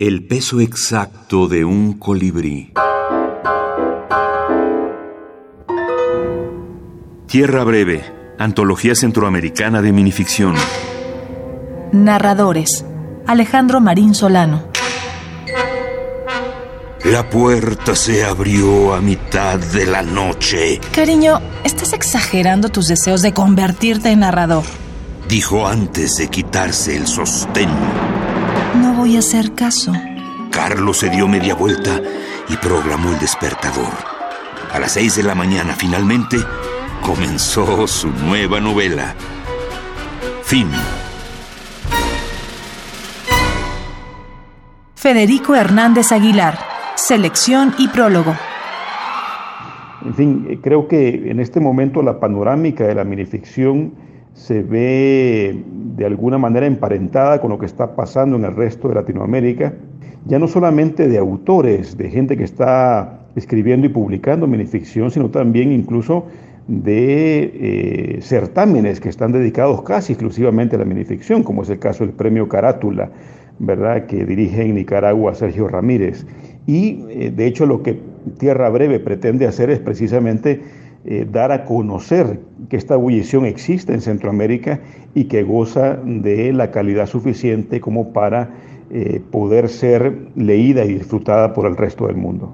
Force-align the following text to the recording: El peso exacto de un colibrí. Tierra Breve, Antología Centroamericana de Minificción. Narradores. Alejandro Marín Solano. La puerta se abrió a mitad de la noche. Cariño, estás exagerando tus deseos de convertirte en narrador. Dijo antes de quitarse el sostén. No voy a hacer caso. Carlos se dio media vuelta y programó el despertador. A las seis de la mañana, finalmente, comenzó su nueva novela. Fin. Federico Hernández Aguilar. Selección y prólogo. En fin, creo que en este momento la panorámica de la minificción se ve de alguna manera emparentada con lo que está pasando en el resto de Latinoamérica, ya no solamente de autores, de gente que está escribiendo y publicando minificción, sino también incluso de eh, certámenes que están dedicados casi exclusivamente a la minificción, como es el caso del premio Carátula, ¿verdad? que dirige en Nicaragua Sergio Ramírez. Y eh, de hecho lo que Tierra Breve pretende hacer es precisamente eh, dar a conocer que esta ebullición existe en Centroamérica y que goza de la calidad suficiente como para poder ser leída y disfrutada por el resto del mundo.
El 0.00 0.26
peso 0.26 0.60
exacto 0.60 1.46
de 1.46 1.62
un 1.62 1.98
colibrí. 1.98 2.72
Tierra 7.26 7.64
Breve, 7.64 8.02
Antología 8.38 8.94
Centroamericana 8.94 9.82
de 9.82 9.92
Minificción. 9.92 10.54
Narradores. 11.92 12.82
Alejandro 13.26 13.82
Marín 13.82 14.14
Solano. 14.14 14.62
La 17.04 17.28
puerta 17.28 17.94
se 17.94 18.24
abrió 18.24 18.94
a 18.94 19.02
mitad 19.02 19.58
de 19.58 19.84
la 19.84 20.00
noche. 20.00 20.80
Cariño, 20.94 21.42
estás 21.62 21.92
exagerando 21.92 22.70
tus 22.70 22.88
deseos 22.88 23.20
de 23.20 23.34
convertirte 23.34 24.08
en 24.08 24.20
narrador. 24.20 24.64
Dijo 25.28 25.68
antes 25.68 26.16
de 26.16 26.28
quitarse 26.28 26.96
el 26.96 27.06
sostén. 27.06 27.68
No 28.82 28.94
voy 28.94 29.16
a 29.16 29.20
hacer 29.20 29.54
caso. 29.54 29.92
Carlos 30.50 30.98
se 30.98 31.10
dio 31.10 31.28
media 31.28 31.54
vuelta 31.54 32.00
y 32.48 32.56
programó 32.56 33.10
el 33.10 33.18
despertador. 33.18 33.92
A 34.72 34.78
las 34.78 34.92
seis 34.92 35.16
de 35.16 35.22
la 35.22 35.34
mañana, 35.34 35.74
finalmente, 35.76 36.36
comenzó 37.02 37.86
su 37.86 38.08
nueva 38.08 38.60
novela. 38.60 39.14
Fin. 40.42 40.68
Federico 44.94 45.54
Hernández 45.54 46.12
Aguilar. 46.12 46.58
Selección 46.96 47.74
y 47.78 47.88
prólogo. 47.88 48.36
En 50.04 50.14
fin, 50.14 50.60
creo 50.62 50.88
que 50.88 51.30
en 51.30 51.40
este 51.40 51.60
momento 51.60 52.02
la 52.02 52.20
panorámica 52.20 52.86
de 52.86 52.94
la 52.94 53.04
minificción 53.04 53.94
se 54.34 54.62
ve 54.62 55.62
de 55.96 56.06
alguna 56.06 56.38
manera 56.38 56.66
emparentada 56.66 57.40
con 57.40 57.50
lo 57.50 57.58
que 57.58 57.66
está 57.66 57.94
pasando 57.94 58.36
en 58.36 58.44
el 58.44 58.54
resto 58.54 58.88
de 58.88 58.94
Latinoamérica, 58.94 59.74
ya 60.26 60.38
no 60.38 60.48
solamente 60.48 61.08
de 61.08 61.18
autores, 61.18 61.96
de 61.96 62.10
gente 62.10 62.36
que 62.36 62.44
está 62.44 63.20
escribiendo 63.36 63.86
y 63.86 63.90
publicando 63.90 64.46
minificción, 64.46 65.10
sino 65.10 65.30
también 65.30 65.72
incluso 65.72 66.26
de 66.68 67.50
eh, 67.54 68.18
certámenes 68.22 69.00
que 69.00 69.08
están 69.08 69.32
dedicados 69.32 69.82
casi 69.82 70.12
exclusivamente 70.12 70.76
a 70.76 70.78
la 70.78 70.84
minificción, 70.84 71.42
como 71.42 71.62
es 71.62 71.70
el 71.70 71.78
caso 71.78 72.04
del 72.04 72.14
premio 72.14 72.48
Carátula, 72.48 73.10
¿verdad? 73.58 74.06
que 74.06 74.24
dirige 74.24 74.62
en 74.62 74.76
Nicaragua 74.76 75.34
Sergio 75.34 75.68
Ramírez. 75.68 76.26
Y 76.66 77.04
eh, 77.08 77.32
de 77.34 77.46
hecho 77.46 77.66
lo 77.66 77.82
que 77.82 77.98
Tierra 78.38 78.68
Breve 78.68 79.00
pretende 79.00 79.46
hacer 79.46 79.70
es 79.70 79.80
precisamente 79.80 80.60
eh, 81.04 81.26
dar 81.30 81.52
a 81.52 81.64
conocer 81.64 82.40
que 82.68 82.76
esta 82.76 82.94
ebullición 82.94 83.46
existe 83.46 83.92
en 83.92 84.00
Centroamérica 84.00 84.80
y 85.14 85.24
que 85.24 85.42
goza 85.42 85.96
de 86.04 86.52
la 86.52 86.70
calidad 86.70 87.06
suficiente 87.06 87.80
como 87.80 88.12
para 88.12 88.50
poder 89.30 89.68
ser 89.68 90.18
leída 90.34 90.84
y 90.84 90.94
disfrutada 90.94 91.52
por 91.52 91.64
el 91.66 91.76
resto 91.76 92.08
del 92.08 92.16
mundo. 92.16 92.50